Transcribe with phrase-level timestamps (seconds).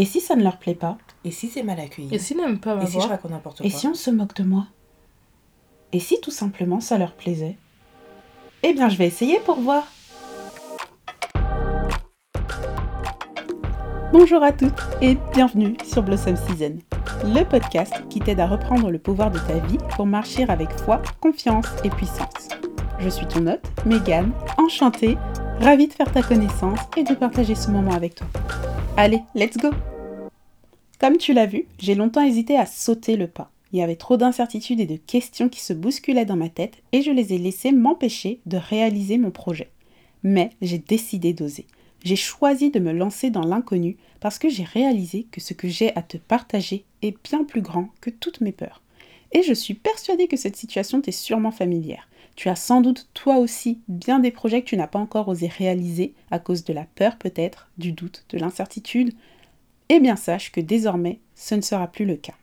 [0.00, 2.60] Et si ça ne leur plaît pas Et si c'est mal accueilli Et s'ils n'aiment
[2.60, 4.68] pas ma Et si je raconte n'importe quoi Et si on se moque de moi
[5.92, 7.56] Et si tout simplement ça leur plaisait
[8.62, 9.88] Eh bien, je vais essayer pour voir.
[14.12, 16.78] Bonjour à toutes et bienvenue sur Blossom Season,
[17.24, 21.02] le podcast qui t'aide à reprendre le pouvoir de ta vie pour marcher avec foi,
[21.20, 22.48] confiance et puissance.
[23.00, 25.18] Je suis ton hôte, Megan, enchantée,
[25.60, 28.28] ravie de faire ta connaissance et de partager ce moment avec toi.
[28.96, 29.70] Allez, let's go
[31.00, 33.50] Comme tu l'as vu, j'ai longtemps hésité à sauter le pas.
[33.72, 37.02] Il y avait trop d'incertitudes et de questions qui se bousculaient dans ma tête et
[37.02, 39.70] je les ai laissées m'empêcher de réaliser mon projet.
[40.22, 41.66] Mais j'ai décidé d'oser.
[42.04, 45.94] J'ai choisi de me lancer dans l'inconnu parce que j'ai réalisé que ce que j'ai
[45.96, 48.82] à te partager est bien plus grand que toutes mes peurs.
[49.32, 52.07] Et je suis persuadée que cette situation t'est sûrement familière.
[52.38, 55.48] Tu as sans doute toi aussi bien des projets que tu n'as pas encore osé
[55.48, 59.12] réaliser à cause de la peur peut-être, du doute, de l'incertitude.
[59.88, 62.36] Eh bien sache que désormais, ce ne sera plus le cas.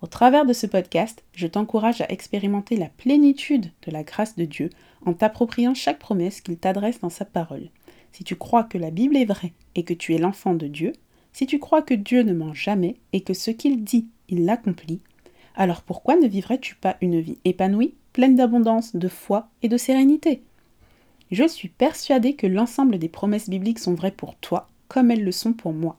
[0.00, 4.44] Au travers de ce podcast, je t'encourage à expérimenter la plénitude de la grâce de
[4.44, 4.70] Dieu
[5.04, 7.70] en t'appropriant chaque promesse qu'il t'adresse dans sa parole.
[8.12, 10.92] Si tu crois que la Bible est vraie et que tu es l'enfant de Dieu,
[11.32, 15.00] si tu crois que Dieu ne ment jamais et que ce qu'il dit, il l'accomplit,
[15.56, 20.40] alors pourquoi ne vivrais-tu pas une vie épanouie, pleine d'abondance, de foi et de sérénité
[21.30, 25.32] Je suis persuadée que l'ensemble des promesses bibliques sont vraies pour toi, comme elles le
[25.32, 25.98] sont pour moi.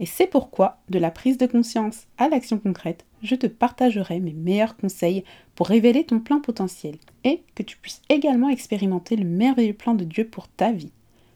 [0.00, 4.32] Et c'est pourquoi, de la prise de conscience à l'action concrète, je te partagerai mes
[4.32, 5.22] meilleurs conseils
[5.54, 10.02] pour révéler ton plein potentiel et que tu puisses également expérimenter le merveilleux plan de
[10.02, 10.90] Dieu pour ta vie.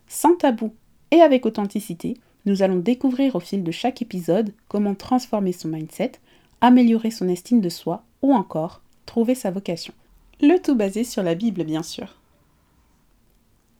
[0.08, 0.74] Sans tabou
[1.12, 6.14] et avec authenticité, nous allons découvrir au fil de chaque épisode comment transformer son mindset,
[6.61, 9.94] améliorer son estime de soi ou encore trouver sa vocation.
[10.41, 12.17] Le tout basé sur la Bible, bien sûr.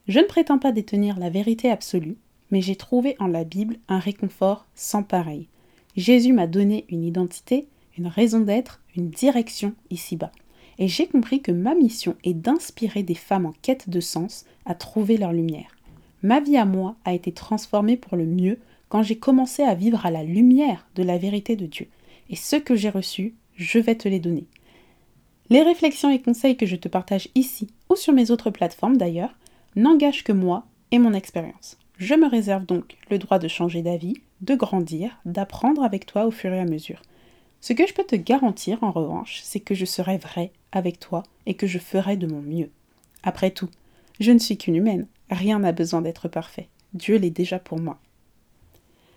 [0.09, 2.17] Je ne prétends pas détenir la vérité absolue,
[2.51, 5.47] mais j'ai trouvé en la Bible un réconfort sans pareil.
[5.97, 10.33] Jésus m'a donné une identité, une raison d'être, une direction ici-bas.
[10.79, 14.75] Et j'ai compris que ma mission est d'inspirer des femmes en quête de sens à
[14.75, 15.77] trouver leur lumière.
[16.25, 20.05] Ma vie à moi a été transformée pour le mieux quand j'ai commencé à vivre
[20.05, 21.87] à la lumière de la vérité de Dieu.
[22.31, 24.47] Et ce que j'ai reçu, je vais te les donner.
[25.51, 29.35] Les réflexions et conseils que je te partage ici ou sur mes autres plateformes d'ailleurs
[29.77, 31.79] n'engagent que moi et mon expérience.
[31.97, 36.31] Je me réserve donc le droit de changer d'avis, de grandir, d'apprendre avec toi au
[36.31, 37.03] fur et à mesure.
[37.61, 41.23] Ce que je peux te garantir en revanche, c'est que je serai vrai avec toi
[41.47, 42.71] et que je ferai de mon mieux.
[43.23, 43.71] Après tout,
[44.21, 46.69] je ne suis qu'une humaine, rien n'a besoin d'être parfait.
[46.93, 47.99] Dieu l'est déjà pour moi.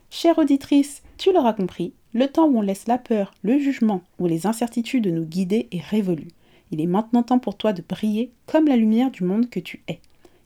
[0.09, 4.25] Chère auditrice, tu l'auras compris, le temps où on laisse la peur, le jugement ou
[4.25, 6.29] les incertitudes nous guider est révolu.
[6.71, 9.83] Il est maintenant temps pour toi de briller comme la lumière du monde que tu
[9.87, 9.99] es.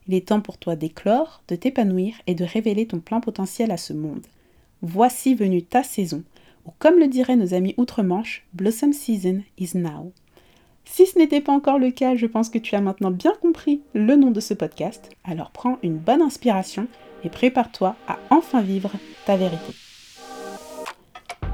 [0.06, 3.78] Il est temps pour toi d'éclore, de t'épanouir et de révéler ton plein potentiel à
[3.78, 4.26] ce monde.
[4.82, 6.22] Voici venue ta saison,
[6.66, 10.12] ou comme le diraient nos amis outre-Manche, Blossom Season is now.
[10.84, 13.80] Si ce n'était pas encore le cas, je pense que tu as maintenant bien compris
[13.94, 16.86] le nom de ce podcast, alors prends une bonne inspiration
[17.24, 18.92] et prépare-toi à enfin vivre
[19.24, 19.72] ta vérité.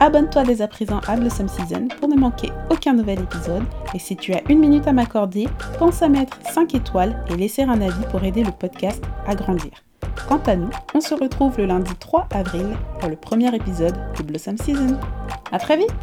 [0.03, 3.63] Abonne-toi dès à présent à Blossom Season pour ne manquer aucun nouvel épisode.
[3.95, 5.47] Et si tu as une minute à m'accorder,
[5.79, 9.71] pense à mettre 5 étoiles et laisser un avis pour aider le podcast à grandir.
[10.29, 12.67] Quant à nous, on se retrouve le lundi 3 avril
[12.99, 14.99] pour le premier épisode de Blossom Season.
[15.53, 15.95] A très vite